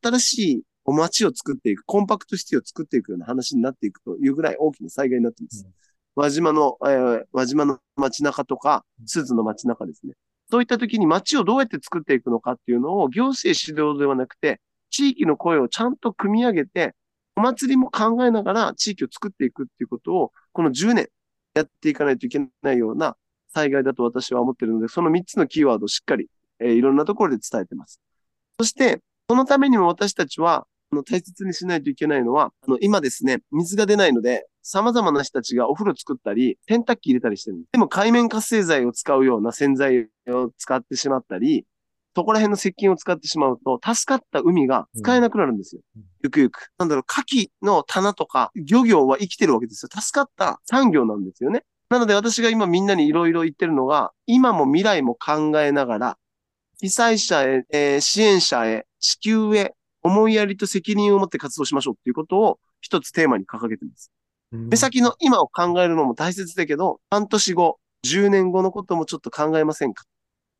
[0.00, 5.66] 新しいお街を作っていく、コンパクトシティを作っていくような話になっていくというぐらい大きな災害になっています。
[6.14, 10.14] 輪島の、えー輪島の街中とか、鈴の街中ですね。
[10.50, 14.60] そういった時に街をどうやって作っていくのかっていうのを行政指導ではなくて、
[14.90, 16.94] 地域の声をちゃんと組み上げて、
[17.36, 21.08] お祭りも考えながら地域を作っていくっていうことを、この10年
[21.54, 23.16] やっていかないといけないような
[23.52, 28.00] 災害だと私は思ってるので、その3つのキーワードをしっかり、えーいろんなところで伝えてます。
[28.58, 37.58] そして、そのためにも私たちは、あの大切にしないといけないのは、あの今ですね、水が出ないので、様々な人たちがお風呂作ったり、洗濯機入れたりしてる。
[37.72, 41.64] でも海面活性剤を使うような洗剤を使ってしまったり、
[42.14, 45.82] そこら辺の石鹸を使ってしまうと、助かった海が使えなくなるんですよ。
[45.96, 46.68] うんゆくゆく。
[46.78, 49.88] なんだろう、牡蠣の棚とか漁業は生きてるわけですよ。
[49.90, 51.64] 助かった産業なんですよね。
[51.88, 56.18] なので私が今みんなにいろいろ言ってるのが、今も未来も考えながら、
[56.78, 64.10] 被災者へ、えー支援者へ、地球へ、思いやりと責任を持って活動しましょうっていうことを一つテーマに掲げてます。
[64.52, 70.04] 目先の今を考えるのも大切だけど、半年後、10年後のこともちょっと考えませんか？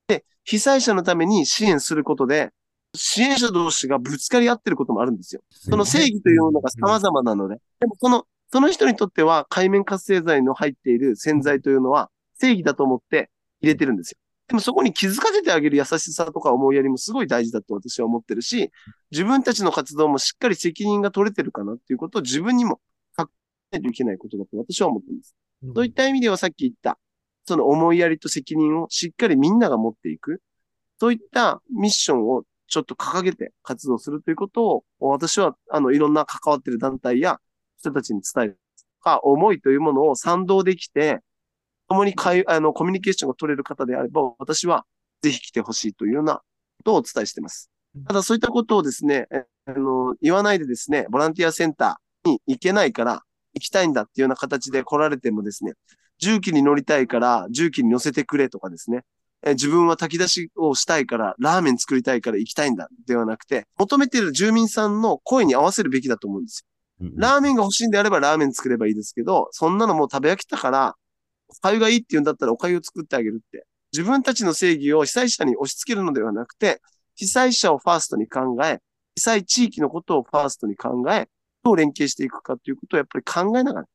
[0.09, 2.50] で、被災者のために支援することで、
[2.94, 5.42] 支援者同士がぶつかり合ってることもあるんですよ。
[5.50, 7.57] その正義というものが様々なので。
[7.81, 14.18] でもその、その人にとっては海面活性剤の入っている洗剤というのは正義だと思って入れてるんですよ。
[14.48, 18.72] でもそこに気づかせてあげる優しさとか思いやりもすごい大事だと私は思ってるし、
[19.12, 22.81] 自分たちの活動もしっかり責任が取れてるかなっていうことを自分にも
[23.73, 25.35] ないといけないことだと私は思っています。
[25.63, 26.99] うんそういった意味ではさっき言った、
[27.45, 30.41] その思いやりと責任をしっかりみんなが持っていく。
[30.99, 37.41] そういったミッションをちょっと掲げて活動するということを、私は、あの、いろんな関わっている団体や
[37.79, 38.59] 人たちに伝える。
[39.01, 41.21] か思いというものを賛同できて、
[41.89, 44.85] 共に会あのコミュニケーションが取れる方であれば、私は
[45.23, 46.43] ぜひ来てほしいというようなこ
[46.85, 47.71] とをお伝えしています。
[48.07, 49.27] ただそういったことをですね、
[49.67, 53.23] あの、言わないでですね、ボランティアセンターに行けないから
[53.55, 55.75] 行きたいんだっていうような形で来られてもですね、
[56.19, 59.05] 重機に乗りたいから重機に乗せてくれとかですね、
[59.43, 66.67] え自分は炊き出しをしたいからラーメン作りたいから行きたいんだではなくて、求めている住民さんの声に合わせるべきだと思うんですよ。
[67.17, 70.95] ラーメンが欲しいんであればラーメン作ればいいですけど、そんなのもう食べ飽きたから、
[71.49, 73.67] お粥がいいって言うんだったらお粥を作ってあげるって。
[73.93, 76.81] 自分たちの正義を被災者に押し付けるのではなくて、
[77.17, 78.81] 被災者をファーストに考え、
[79.17, 81.29] 被災地域のことをファーストに考え、
[81.62, 83.87] どう連携していくかということをやっぱり考えながら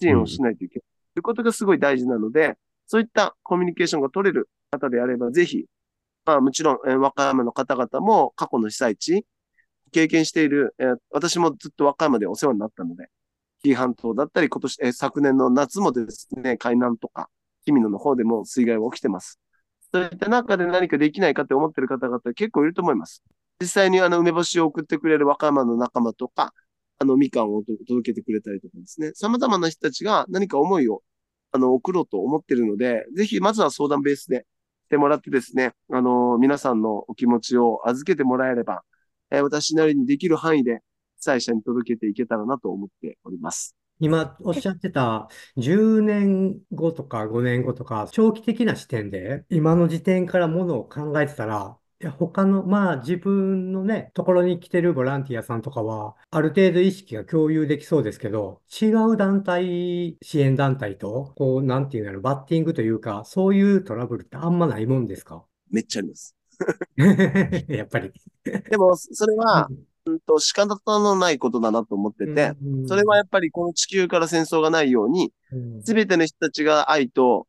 [0.00, 0.84] 支援をしないといけない。
[1.14, 5.66] ということがすごい大事なので、そういったコミュニケーションが取れる方であれば、ぜひ、
[6.24, 9.24] まあもちろん、えー、和歌山の方々も過去の被災地、
[9.92, 13.08] 経験している、えー、私もずっと和歌山でお世話になったので、
[13.62, 17.28] 紀伊半島だったり、今年、えー、昨年の夏もですね、海南とか、
[17.64, 19.38] 氷見野の方でも水害が起きてます。
[19.92, 23.22] そういった中で何かできないかって思ってる方々結構いると思います。
[23.60, 26.52] 実際にあの梅干しを送ってくれる和歌山の仲間とか、
[27.04, 31.02] あのみかんを届けてくれたりとかですね、様々な人たちが何か思いを
[31.52, 34.46] あの送ろうと思ってるので、ぜひまずは相談ベースで
[34.86, 38.82] してもらってですね、あの皆さんのお気持ちを預けてもらえれば、
[39.30, 40.80] えー、私なりにできる範囲で
[41.18, 43.76] 被災者に届けていけたらなと思っております。
[44.00, 65.44] 今おっしゃってた10年後とか5年後とか長期的な視点で今の時点からものを考えてたらや他の、まあ自分のね、ところに来てるボランティアさんとかは、ある程度意識が共有できそうですけど、違う団体、支援団体と、こう、なんていうの、バッティングというか、そういうトラブルってあんまないもんですか？
[65.70, 66.36] めっちゃあります。
[67.68, 68.12] やっぱり。
[68.44, 70.20] でも、それは、うん。
[70.26, 72.52] と、仕方のないことだなと思ってて、
[72.86, 75.32] それはやっぱりこの地球から戦争がないように、
[75.82, 77.46] すべての人たちが愛と、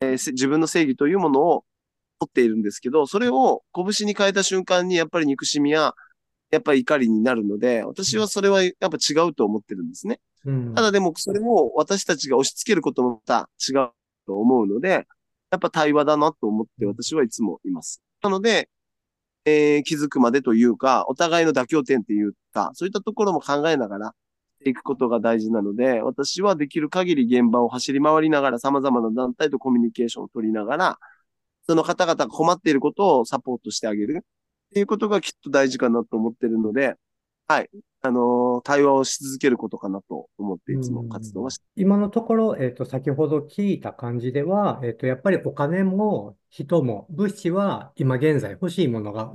[0.00, 1.67] えー、自分の正義というものを持
[2.26, 5.94] っているんですけど、それを拳に変えた瞬間にやっぱり憎しみや、
[6.50, 10.20] やっぱり怒りになるので、私はそれはやっぱ違うと思ってるんですね。
[10.44, 13.90] うん、ただでもそれも私たちが押し付けることもまた違う
[14.26, 15.06] と思うので、
[15.50, 18.02] やっぱ対話だなと思って私はいつもいます。
[18.22, 18.68] なので、
[19.44, 24.14] えー、気づくまでというか、お互いの妥協点っていうか、そういったところも考えながら、
[24.64, 30.98] いくことが大事なので、私はできる限り現場を走り回りながら様々な団体とコミュニケーションを取りながら、
[31.68, 34.24] その方々が困っていることをサポートしてあげる。
[34.24, 36.94] っていうことがきっと大事かなと思ってるので、
[37.46, 37.70] はい。
[38.00, 41.58] あのー、対話をし続けることかなと思っていつも活動はし。
[41.58, 49.32] て今のところ、えっ、ー、と、先ほど聞いた感じでは、えっ、ー、と、やっぱりお金も人も物資は今現在欲しいものが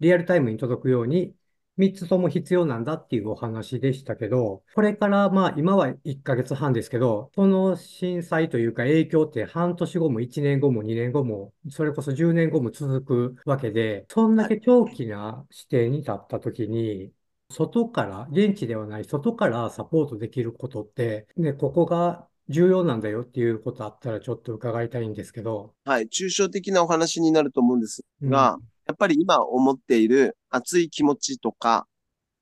[0.00, 1.34] リアルタイムに届くように
[1.76, 17.10] 3つとも必要なんだっていうお話でしたけど、これからまあ今は1ヶ月半ですけど、この震災というか影響って半年後も1年後も2年後も、それこそ10年後も続くわけで、そんだけ長期な視点に立った時に、
[17.50, 25.74] 外から、現地ではない外からサポートできることって、ね、ここが重要なんだよっていうことあったらちょっと伺いたいんですけど。
[25.84, 31.86] はい、抽象的なお話になると思うんですが、うんやっぱり今思っている熱い気持ちとか、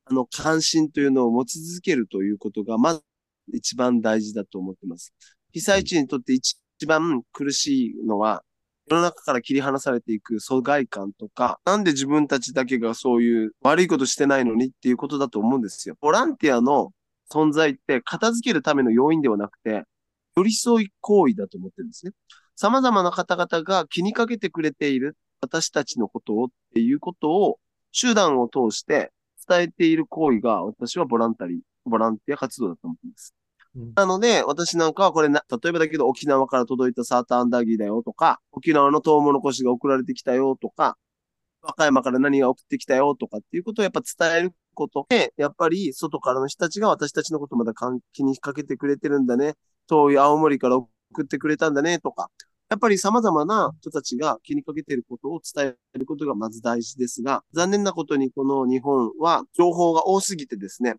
[0.05, 3.02] あの関心というのを持ち続けるということが、まず
[3.52, 5.12] 一番大事だと思ってます。
[5.52, 8.42] 被災地にとって一番苦しいのは、
[8.90, 15.96] 世の中から切り離されていく疎外感とか、なんで自分たちだけがそういう悪いことしてないのにっていうことだと思うんですよ。
[16.00, 16.92] ボランティアの
[17.33, 19.85] 存在って片付けるための要因ではなくて、
[20.37, 22.12] 寄り添い行為だと思ってるんですね。
[22.57, 25.16] 様々な方々が気にかけてくれている。
[25.42, 27.59] 私たちのことをっていうことを
[27.92, 29.12] 手段を通して
[29.46, 33.35] 伝えている行為が私はボランタリー、ボランティア活動だと思います。
[33.74, 40.96] うん、なので、私なんかはこれな、例えばだけど沖縄から届いたサーターアンダーギーだよとか、沖縄のトウモロコシが送られてきたよとか、
[41.62, 47.72] 和歌山から何が送ってきたよとかっていうことをやっぱ伝えることで、やっぱり外からの人たちが私たちのことまだ
[48.12, 49.55] 気にかけてくれてるんだね。
[49.88, 50.90] 遠い青森から送
[51.22, 52.31] ってくれたんだねとか、
[52.72, 60.94] やっぱり様々な人たちが気にかけていることを伝えることがまず大事ですが、残念なことにこの日本は情報が多すぎてですね、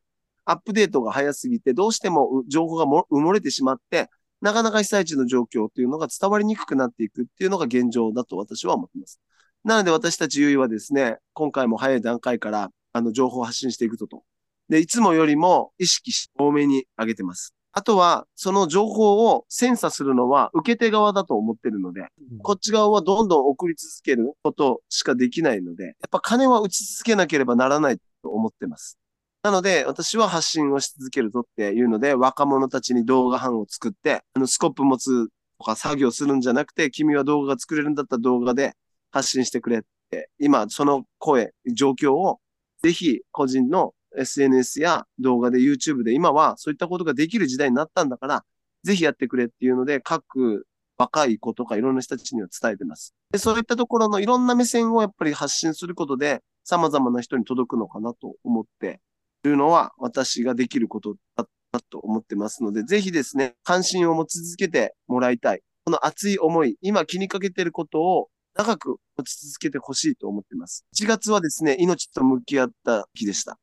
[0.45, 4.07] アップデートが早すぎて、どうしても情報が埋もれてしまって、
[4.39, 9.19] なかなか被災地の状況というのが伝わりにくくなっていくっていうのが現状だと私は思っています。
[9.63, 14.21] なので私たち優位はですね、今回も早い段階からあの情報を発信していくとと。
[14.69, 17.55] で、いつもよりも意識し多めに上げてます。
[17.75, 22.01] あとは、その情報を精査するのは受け手側だと思ってるので、
[22.31, 28.99] うん、こっち側はどんどん送り続けることしかできないので、やっぱ金は打ち続けなければならないと思ってます。
[29.41, 38.73] なので、私は発信をし続けるとっていうので、若者たちに動画班を作って、あの、スコップ持つとか作業するんじゃなくて、君は動画が作れるんだったら動画で
[39.11, 42.39] 発信してくれって、今、その声、状況を、
[42.83, 48.43] ぜひ個人の SNS や動画で YouTube で今はそういったことができる時代になったんだから、
[48.83, 50.65] ぜひやってくれっていうので、各
[50.97, 53.13] 若い子とかいろんな人たちには伝えてます。
[53.31, 59.01] で、そういったところのいろんな目線をやっぱり発信することで、様々な人に届くのかなと思って
[59.43, 65.61] いるのは、私ができることだったと思ってますので、ぜひですね、関心を持ち続けてもらいたい。
[65.85, 70.85] この熱い思い、今気にかけていることを長く持ち続けてほしいと思ってます。
[70.95, 73.57] 1月はですね、命と向き合った日でした。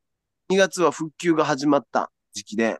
[0.51, 2.78] 2月は復旧が始まった時期で、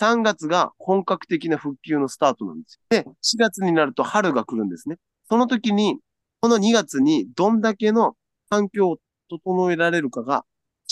[0.00, 2.80] 3月が本格的な復旧のスタートなんですよ。
[2.90, 4.98] で、4月になると春が来るんですね。
[5.28, 5.98] その時に、
[6.40, 8.14] この2月にどんだけの
[8.48, 8.98] 環境を
[9.28, 10.44] 整えられるかが、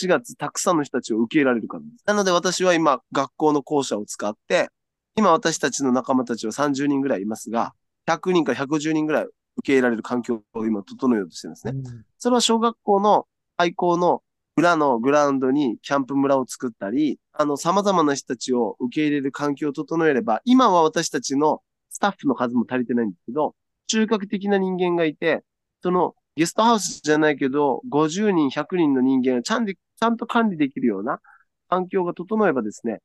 [0.03, 2.03] 4月たくさんの人たちを受け入れられるからです。
[2.05, 4.69] なので私は今、学校の校舎を使って、
[5.15, 7.73] 今私たちの仲間たちは30人ぐらいいますが、
[8.09, 11.73] 100人から110人ぐらい受け入れられる環境を今整えようとしてるんですね。
[11.77, 14.23] うん、それは小学校の廃校の
[14.57, 23.55] 裏のグラウンドにキャンプ村を作ったり、あの、様々な人たちを受け入れる環境を整えれば、今は私たちのスタッフの数も足りてないんですけど、
[23.87, 25.45] 中核的な人間がいて、
[25.83, 31.21] そのゲストハウスじゃないけど、50人、100人の人間がちゃんちゃんと管理できるような
[31.69, 33.01] 環境が整えばですね、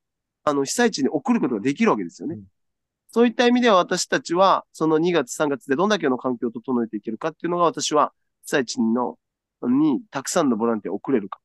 [0.46, 2.36] あの、被災地に送ることができるわけですよね。
[2.36, 2.44] うん、
[3.12, 9.18] そういった意味では私たちは、その2月、3月でどんだけの環境を整えていけるかっていうのが私は被災地の
[9.70, 11.40] にたくさんのボランティアを送れるか、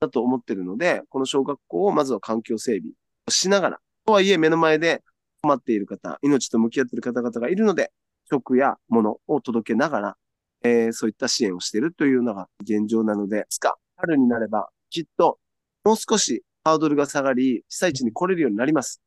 [0.00, 2.92] だと思ってるので、この小学校をまずは環境整備
[3.28, 5.02] しながら、とはいえ目の前で
[5.42, 7.92] 困っている方、命と向き合っている方々がいるので、
[8.30, 10.16] 食や物を届けながら、
[10.62, 15.38] えー、そういった支援をしているというのが現状なので、いつか春になれば、きっと
[15.84, 19.00] もう少しハードルが下がり、被災地に来れるようになります。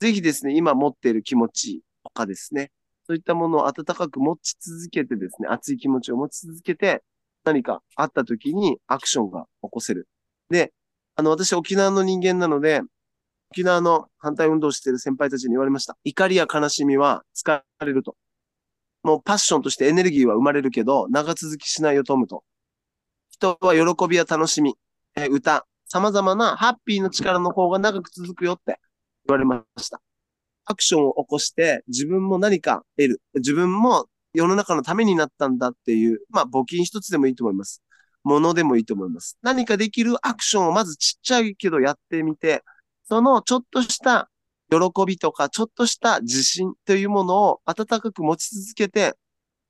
[0.00, 2.70] ぜひですね、今持っている気持ちとかですね、
[3.06, 7.02] そういったものを温かく持ち続けてですね、熱い気持ちを持ち続けて、
[7.48, 10.06] 何かあった時にアクションが起こせる。
[10.50, 10.72] で、
[11.16, 12.82] あの、私沖縄の人間なので、
[13.50, 15.96] 沖縄の反対運動をしている先輩たちに言われました。
[16.04, 18.16] 怒りや悲しみは疲れると。
[19.02, 22.44] もうパッションとしてエネルギーは生まれるけど、長続きしないよ、トムと。
[23.30, 24.74] 人は喜びや楽しみ、
[25.16, 28.78] え歌、様々なハッピーの力の方が長く続くよって
[29.26, 30.02] 言われました。
[30.66, 33.22] アクションを起こして自分も何か得る。
[33.34, 37.82] 自分も世の中のためになったんだっていう、まあ募金一つでもいいと思います。
[38.24, 39.38] ものでもいいと思います。
[39.42, 42.62] 何かできるアクションをまずちっちゃいけどやってみて、
[43.04, 44.30] そのちょっとした
[44.70, 49.14] 喜びとか、ちょっとした自信というものを温かく持ち続けて、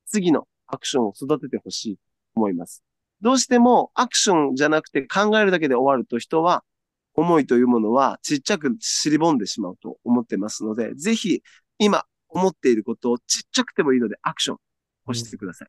[0.07, 2.01] 次のアクションを育ててほしいと
[2.35, 2.83] 思います。
[3.21, 6.63] どうしてもアクションじゃなくて考えるだけで終わると人は
[7.15, 11.41] 思いというものはちっちゃく尻ぼんでしまうと思ってますので、ぜひ
[11.77, 14.57] 今思っていることをちっちゃくてもいいのでアクション
[15.07, 15.67] をしてください。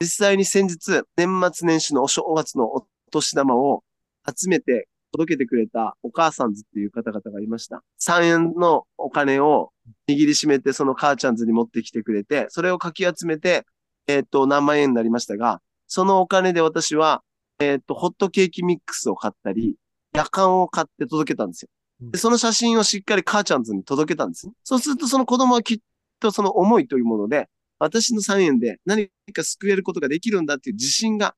[0.00, 3.84] 実際に先日、年末年始のお正月のお年玉を
[4.26, 7.82] 集めて届けてくれたお母さんズっていう方々がいました。
[8.00, 9.72] 3円のお金を
[10.08, 13.66] 握りしめてその母ちゃんズに持ってきてくれて、それをかき集めて、
[14.06, 17.22] えっ、ー、と、何万円になりましたが、そのお金で私は、
[17.58, 19.76] えっ、ー、と、ホットケーキミックスを買ったり、
[20.14, 21.68] 夜間を買って届けたんですよ。
[22.00, 24.48] で、その写真をしっかり母ちゃんズに届けたんです。
[24.64, 25.78] そうするとその子供はきっ
[26.20, 27.48] とその思いというもので、
[27.78, 31.34] 私の3円で何か救えることができるんだっていう自信が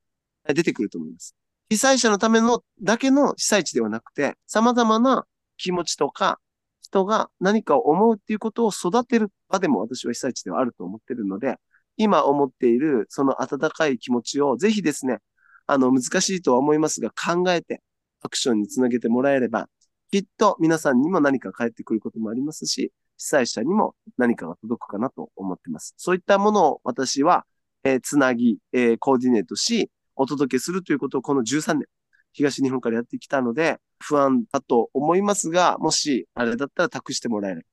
[0.47, 1.35] 出てくると思います。
[1.71, 5.25] 被災者のためのだけの被災地ではなくて、様々な
[5.57, 6.39] 気持ちとか
[6.81, 11.57] 人が何かを思うっていうことを育てる場でも私は被災地ではあると思ってるので、
[11.97, 15.19] 今思っているその温かい気持ちをぜひですね、
[15.67, 17.81] あの難しいとは思いますが考えて
[18.23, 19.69] アクションにつなげてもらえれば、
[20.11, 22.93] きっと皆さんにも何か返ってくることもありますし、
[23.23, 25.95] 被災者にも何かが届くかなと思ってます。
[25.97, 27.47] そういったものを私は、
[27.85, 31.87] えー、つなぎ、えー、コーディネートし、お届けするということをこの13年、
[32.33, 37.67] 東日本からやってきたので、不安だと思いますが、もしあれだったら託してもらえる。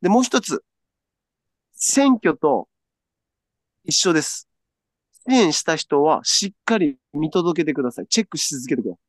[0.00, 0.64] で、もう一つ、
[1.74, 2.68] 選挙と
[3.84, 4.48] 一緒です。
[5.28, 8.06] 支援した人はしっかり見届けてください。
[8.06, 9.00] チェックし続けてください。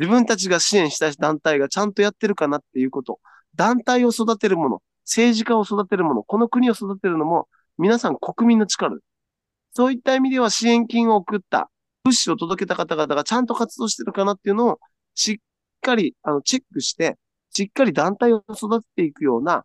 [0.00, 3.20] 自分たちが支援した団体がちゃんとやってるかなっていうこと。
[3.54, 4.82] 団体を育てるもの。
[5.08, 7.48] 政治家を育てるもの、この国を育てるのも、
[7.78, 8.98] 皆さん国民の力。
[9.72, 11.70] そういった意味では支援金を送った、
[12.04, 14.80] 物資を届けた方々がちゃんと活動してるかなっていうのを、
[15.14, 15.36] しっ
[15.80, 17.16] かり、あの、チェックして、
[17.54, 19.64] しっかり団体を育てていくような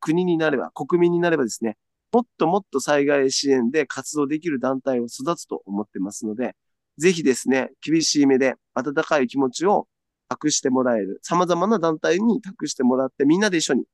[0.00, 1.76] 国になれば、国民になればですね、
[2.12, 6.54] もっともっと災害支援で活動できる団体を育つと思ってますので、
[6.98, 9.88] ぜひですね、厳しい目で温かい気持ちを
[10.28, 11.18] 託してもらえる。
[11.22, 13.84] 様々な団体に託してもらって、みんなで一緒に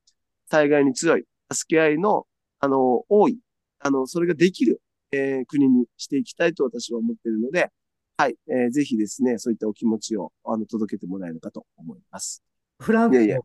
[0.51, 2.27] 災害に強い、助け合いの、
[2.59, 3.39] あの、多い、
[3.79, 4.83] あの、それができる、
[5.13, 7.71] えー国にしていきたいと私は思っているので、
[8.17, 12.43] はい、えーぜひですね、そういったお気持ちを、あの、届けてもらえるかと思います。
[12.81, 13.39] フランス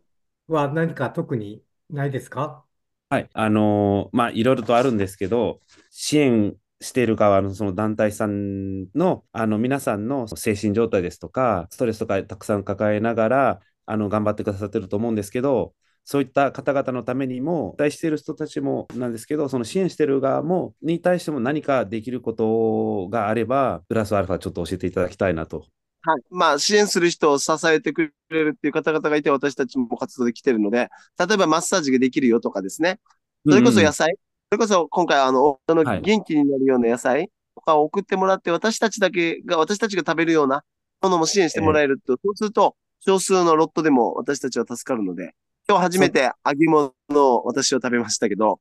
[0.48, 2.64] は何か特にないですか？
[3.10, 3.30] はい。
[3.34, 5.60] あのーまあ、いろいろとあるんですけど、
[5.92, 15.74] 支援している側のその団体さんの、あの、皆さんの精神状態ですとか、ストレスとかたくさん抱えながら、あの、頑張ってくださってると思うんですけど、
[16.06, 25.66] そういった方々のためにも、期待している人たちもなんですけど、その支援している側も、に対しても何かできることがあれば、プラスアルファちょっと教えていただきたいなと。
[26.04, 26.22] はい。
[26.30, 33.00] まあ、支援する人を支えてくれるっていう方々がいて、私たちも活動できてるので、例えばマッサージができるよとかですね。
[33.44, 34.16] それこそ野菜、
[34.52, 40.64] それこそ今回あの、そのはい元気になるような野菜とかを送ってもらって、私たちだけが、私たちが食べるような
[41.02, 45.34] ものも支援してもらえると、そうすると、少数のロットでも私たちは助かるので、
[45.68, 48.60] 今日初めて揚げ物を私は食べましたけど、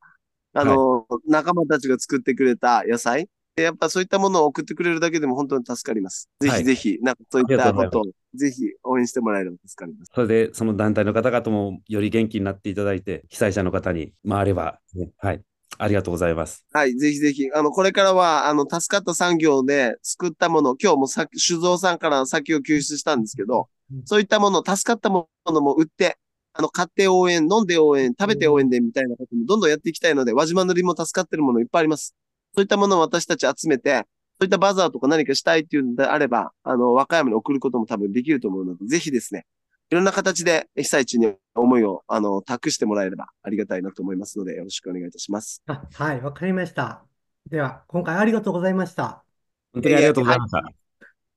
[0.54, 6.28] あの、仲間たちが作ってくれた野菜、でやっぱそういったものを送ってくれるだけでも本当に助かります。
[6.40, 10.10] ぜはいひぜひ、なんかそういったことを、ぜひ応援してもらえれば助かります。
[10.14, 15.42] それで、その団体の方々もより元気になっていただいて、被災者の方に回れば、ねはい。
[15.76, 16.64] ありがとうございます。
[16.72, 26.16] はい、ぜひぜひ、あの、これからは、あの、助かった産業で作ったもの、今日もさ酒造さんから先を救出したんですけどうん、そういったもの、助かったものも売って、
[26.56, 32.14] あの、買って応援、飲んで応援、食べて応援でみたいなこともどんどんやっていきたいので、輪島塗りも助かってるものいっぱいあります。
[32.54, 34.06] そういったものを私たち集めて、
[34.38, 39.46] そういったバザーとか何かしたいっていうんであれば、あの、和歌山に送ることも多分できると思うので、ぜひですね、
[39.90, 45.62] いろんな形で被災地に思いを、あの、託してもらえればありがたいなと思いますので、よろしくお願いいたします。
[45.66, 47.04] あ、はい、わかりました。
[47.50, 49.24] では、今回ありがとうございました。
[49.72, 50.62] 本当にありがとうございました。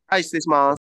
[0.08, 0.78] はい、失礼します。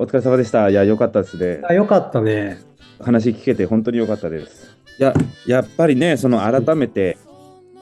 [0.00, 0.70] お疲れ様でした。
[0.70, 1.60] いや、良かったですね。
[1.68, 2.58] あ、よかったね。
[3.00, 4.76] 話聞けて本当に良かったです。
[4.96, 5.12] いや、
[5.44, 7.18] やっぱりね、その改めて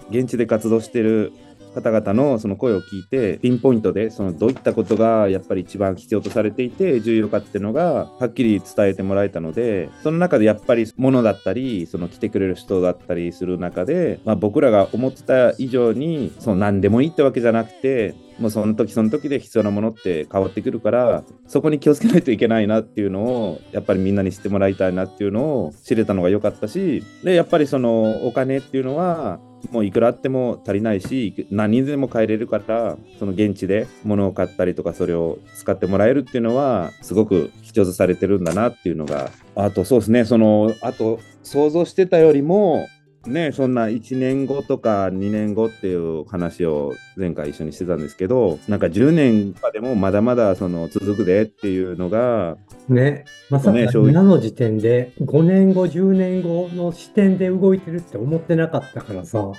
[0.09, 1.35] 現地で活動している
[1.75, 42.87] 方々のその声を聞いて、ピンポイントでそのどういったことがやっぱり一番必要とされていて重要かっていうのがはっきり伝えてもらえたので、その中でやっぱり物だったり、その来てくれる人だったりする中で、まあ、僕らが思ってた以上に、その何でもいいってわけじゃなくて、もうその時その時で必要なものって変わってくるから、そこに気をつけないといけないなっていうのを、やっぱりみんなに知ってもらいたいなっていうのを知れたのが良かったし、で、やっぱりそのお金っていうのは、もういくらあっても足りないし、何にでも買えれるから、その現地で物を買ったりとか、それを使ってもらえるっていうのは、すごく必要とされてるんだなっていうのが、あとそうですね、その、あと想像してたよりも、
[43.27, 52.57] ね、そんな1年後とか2年後っていう話を前回一緒にしてたんですけど、なんか10年とかでもまだまだその続くでっていうのが、
[52.89, 59.53] ね、まさか今の時点で5年後、10年後の視点で動いてるって思ってなかったからさ、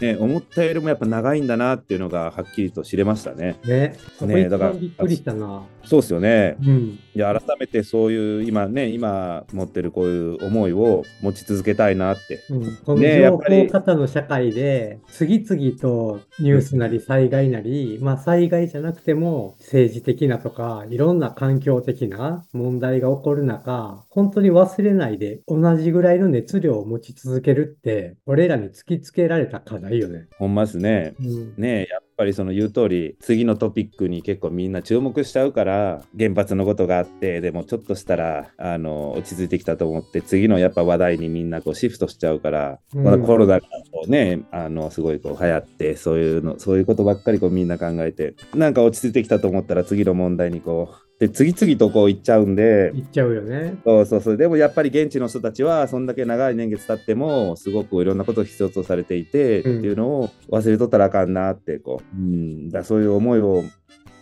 [0.00, 3.56] ね、思ったよりもやっぱ長いんだなっていうのがはっきりと知れましたね。
[3.64, 5.62] ね、そだから番びっくりしたな。
[5.84, 6.56] そうですよね。
[6.64, 6.98] うん。
[7.14, 30.28] いや改めてそういう今ね今持ってるこういう思いを持ち続けたいなってうん、この情報型の社会で、次々とニュースなり災害なり、まあ災害じゃなくても政治的なとか、いろんな環境的な問題が起こる中、本当に忘れないで同じぐらいの熱量を持ち続けるって、俺らに突きつけられた課題よね。
[30.38, 31.14] ほんまですね。
[31.20, 31.54] うん。
[31.56, 43.04] ねやっぱりその言う通り次のトピックに結構みんな注目しちゃうから原発のことがあってでもちょっとしたらあの落ち着いてきたと思って次のやっぱ話題にみんなこうシフトしちゃうから、うん。
[43.04, 52.92] まだコロナがこうねあのすごいこう流行ってそういうのそういうことばっかりこうみんな考えてなんか落ち着いてきたと思ったら次の問題にこうで次々とこう行っちゃうんで。
[52.94, 53.76] 言っちゃうよね。
[53.84, 54.36] そうそうそう。
[54.38, 62.16] でもやっぱり現地の人たちは、そんだけ長い年月経っても、すごくいろんなことを必要とされていて、うんっていうのを忘れとったらあかんなって、こう。
[62.16, 62.70] うん。
[62.70, 63.64] だそういう思いを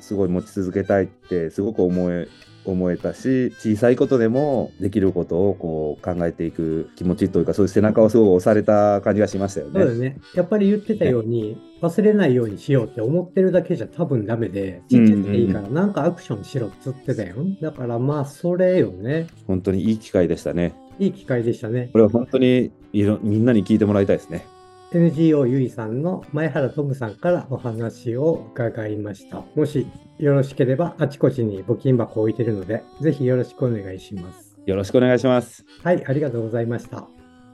[0.00, 2.26] すごい持ち続けたいって、すごく思え、
[2.70, 9.72] 思えたし、小さいことでもできることをこう考えていく気持ちというか、そういう背中をすごい押された感じがしましたよね。
[9.74, 10.18] そうだよね。
[10.34, 17.36] やっぱり言ってたように、忘れないようにしようって思ってるだけじゃ多分ダメで、ちっちゃくていいから、なんかアクションしろっつってたよ。
[17.60, 19.26] だからまあ、それよね。
[19.46, 20.74] 本当にいい機会でしたね。
[20.98, 21.90] いい機会でしたね。
[21.92, 24.44] これは本当にいろみんなに聞いてもらいたいですね。
[24.92, 29.44] NGO ゆいさんの前原トムさんからお話を伺いました。
[29.54, 29.86] もし
[30.18, 34.56] よろしければ、あちこちに募金箱を置いてるので、ぜひよろしくお願いします。
[34.64, 35.64] よろしくお願いします。
[35.82, 36.98] はい、ありがとうございました。
[36.98, 37.08] あ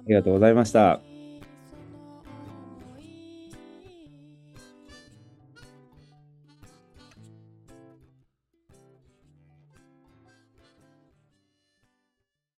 [0.07, 1.14] りがとうございました。